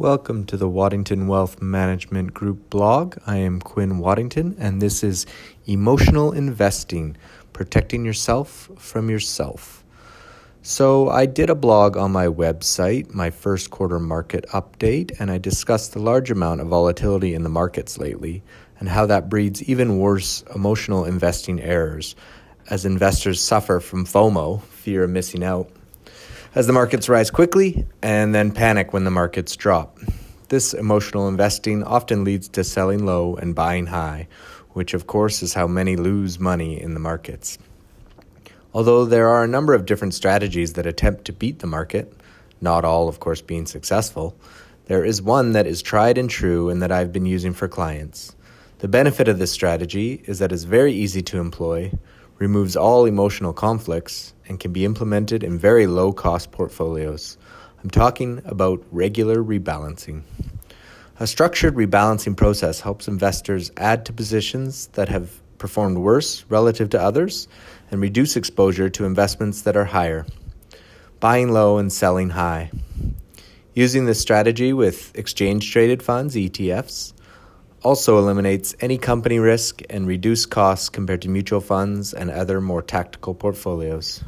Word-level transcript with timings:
Welcome 0.00 0.46
to 0.46 0.56
the 0.56 0.66
Waddington 0.66 1.26
Wealth 1.26 1.60
Management 1.60 2.32
Group 2.32 2.70
blog. 2.70 3.18
I 3.26 3.36
am 3.36 3.60
Quinn 3.60 3.98
Waddington, 3.98 4.56
and 4.58 4.80
this 4.80 5.04
is 5.04 5.26
Emotional 5.66 6.32
Investing 6.32 7.18
Protecting 7.52 8.06
Yourself 8.06 8.70
from 8.78 9.10
Yourself. 9.10 9.84
So, 10.62 11.10
I 11.10 11.26
did 11.26 11.50
a 11.50 11.54
blog 11.54 11.98
on 11.98 12.12
my 12.12 12.28
website, 12.28 13.12
my 13.12 13.28
first 13.28 13.70
quarter 13.70 13.98
market 14.00 14.46
update, 14.54 15.20
and 15.20 15.30
I 15.30 15.36
discussed 15.36 15.92
the 15.92 15.98
large 15.98 16.30
amount 16.30 16.62
of 16.62 16.68
volatility 16.68 17.34
in 17.34 17.42
the 17.42 17.50
markets 17.50 17.98
lately 17.98 18.42
and 18.78 18.88
how 18.88 19.04
that 19.04 19.28
breeds 19.28 19.62
even 19.64 19.98
worse 19.98 20.42
emotional 20.54 21.04
investing 21.04 21.60
errors 21.60 22.16
as 22.70 22.86
investors 22.86 23.38
suffer 23.38 23.80
from 23.80 24.06
FOMO, 24.06 24.62
fear 24.62 25.04
of 25.04 25.10
missing 25.10 25.44
out 25.44 25.70
as 26.54 26.66
the 26.66 26.72
markets 26.72 27.08
rise 27.08 27.30
quickly 27.30 27.86
and 28.02 28.34
then 28.34 28.50
panic 28.50 28.92
when 28.92 29.04
the 29.04 29.10
markets 29.10 29.54
drop. 29.54 29.98
This 30.48 30.74
emotional 30.74 31.28
investing 31.28 31.84
often 31.84 32.24
leads 32.24 32.48
to 32.48 32.64
selling 32.64 33.06
low 33.06 33.36
and 33.36 33.54
buying 33.54 33.86
high, 33.86 34.26
which 34.70 34.94
of 34.94 35.06
course 35.06 35.42
is 35.42 35.54
how 35.54 35.68
many 35.68 35.94
lose 35.94 36.40
money 36.40 36.80
in 36.80 36.94
the 36.94 37.00
markets. 37.00 37.56
Although 38.74 39.04
there 39.04 39.28
are 39.28 39.44
a 39.44 39.48
number 39.48 39.74
of 39.74 39.86
different 39.86 40.14
strategies 40.14 40.72
that 40.72 40.86
attempt 40.86 41.24
to 41.26 41.32
beat 41.32 41.60
the 41.60 41.66
market, 41.66 42.12
not 42.60 42.84
all, 42.84 43.08
of 43.08 43.20
course, 43.20 43.40
being 43.40 43.66
successful, 43.66 44.36
there 44.86 45.04
is 45.04 45.22
one 45.22 45.52
that 45.52 45.66
is 45.66 45.82
tried 45.82 46.18
and 46.18 46.28
true 46.28 46.68
and 46.68 46.82
that 46.82 46.92
I've 46.92 47.12
been 47.12 47.26
using 47.26 47.52
for 47.52 47.68
clients. 47.68 48.34
The 48.78 48.88
benefit 48.88 49.28
of 49.28 49.38
this 49.38 49.52
strategy 49.52 50.22
is 50.26 50.40
that 50.40 50.52
it's 50.52 50.64
very 50.64 50.92
easy 50.92 51.22
to 51.22 51.38
employ, 51.38 51.92
removes 52.38 52.76
all 52.76 53.06
emotional 53.06 53.52
conflicts, 53.52 54.34
and 54.50 54.58
can 54.58 54.72
be 54.72 54.84
implemented 54.84 55.44
in 55.44 55.56
very 55.56 55.86
low 55.86 56.12
cost 56.12 56.50
portfolios. 56.50 57.38
I'm 57.82 57.88
talking 57.88 58.42
about 58.44 58.84
regular 58.90 59.42
rebalancing. 59.42 60.24
A 61.20 61.26
structured 61.26 61.76
rebalancing 61.76 62.36
process 62.36 62.80
helps 62.80 63.06
investors 63.06 63.70
add 63.76 64.04
to 64.06 64.12
positions 64.12 64.88
that 64.94 65.08
have 65.08 65.40
performed 65.58 65.98
worse 65.98 66.44
relative 66.48 66.90
to 66.90 67.00
others 67.00 67.46
and 67.90 68.00
reduce 68.00 68.36
exposure 68.36 68.90
to 68.90 69.04
investments 69.04 69.62
that 69.62 69.76
are 69.76 69.84
higher, 69.84 70.26
buying 71.20 71.52
low 71.52 71.78
and 71.78 71.92
selling 71.92 72.30
high. 72.30 72.70
Using 73.74 74.04
this 74.04 74.20
strategy 74.20 74.72
with 74.72 75.16
exchange 75.16 75.70
traded 75.70 76.02
funds, 76.02 76.34
ETFs, 76.34 77.12
also 77.82 78.18
eliminates 78.18 78.74
any 78.80 78.98
company 78.98 79.38
risk 79.38 79.80
and 79.88 80.06
reduce 80.06 80.44
costs 80.44 80.88
compared 80.88 81.22
to 81.22 81.28
mutual 81.28 81.60
funds 81.60 82.12
and 82.12 82.30
other 82.30 82.60
more 82.60 82.82
tactical 82.82 83.34
portfolios. 83.34 84.22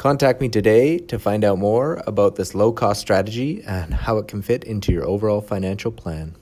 Contact 0.00 0.40
me 0.40 0.48
today 0.48 0.96
to 0.96 1.18
find 1.18 1.44
out 1.44 1.58
more 1.58 2.02
about 2.06 2.36
this 2.36 2.54
low 2.54 2.72
cost 2.72 3.02
strategy 3.02 3.62
and 3.66 3.92
how 3.92 4.16
it 4.16 4.26
can 4.26 4.40
fit 4.40 4.64
into 4.64 4.92
your 4.92 5.04
overall 5.04 5.42
financial 5.42 5.92
plan. 5.92 6.34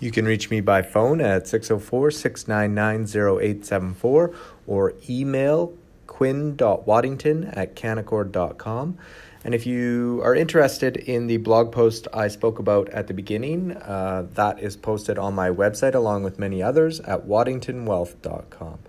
You 0.00 0.10
can 0.10 0.24
reach 0.24 0.50
me 0.50 0.60
by 0.60 0.82
phone 0.82 1.20
at 1.20 1.46
604 1.46 2.10
699 2.10 3.38
0874 3.38 4.34
or 4.66 4.94
email 5.08 5.72
quinn.waddington 6.08 7.44
at 7.44 7.76
canaccord.com. 7.76 8.98
And 9.44 9.54
if 9.54 9.64
you 9.64 10.20
are 10.24 10.34
interested 10.34 10.96
in 10.96 11.28
the 11.28 11.36
blog 11.36 11.70
post 11.70 12.08
I 12.12 12.26
spoke 12.26 12.58
about 12.58 12.88
at 12.88 13.06
the 13.06 13.14
beginning, 13.14 13.76
uh, 13.76 14.26
that 14.34 14.58
is 14.58 14.76
posted 14.76 15.16
on 15.16 15.32
my 15.32 15.48
website 15.48 15.94
along 15.94 16.24
with 16.24 16.40
many 16.40 16.60
others 16.60 16.98
at 16.98 17.24
waddingtonwealth.com. 17.24 18.80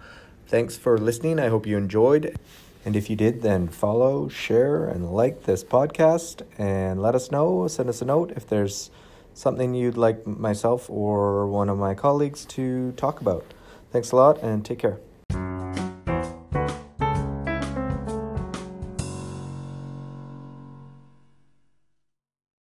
Thanks 0.48 0.76
for 0.76 0.98
listening. 0.98 1.40
I 1.40 1.50
hope 1.50 1.68
you 1.68 1.78
enjoyed. 1.78 2.36
And 2.86 2.96
if 2.96 3.10
you 3.10 3.16
did, 3.16 3.42
then 3.42 3.68
follow, 3.68 4.30
share, 4.30 4.86
and 4.86 5.12
like 5.12 5.44
this 5.44 5.64
podcast 5.64 6.44
and 6.58 7.02
let 7.02 7.14
us 7.14 7.30
know. 7.32 7.68
Send 7.68 7.90
us 7.90 8.02
a 8.02 8.06
note 8.06 8.32
if 8.36 8.48
there's 8.48 8.90
something 9.34 9.74
you'd 9.74 9.98
like 9.98 10.26
myself 10.26 10.90
or 10.90 11.48
one 11.48 11.70
of 11.70 11.78
my 11.78 11.94
colleagues 11.94 12.46
to 12.46 12.94
talk 12.94 13.22
about. 13.22 13.46
Thanks 13.92 14.12
a 14.12 14.16
lot 14.16 14.42
and 14.42 14.66
take 14.66 14.80
care. 14.80 15.00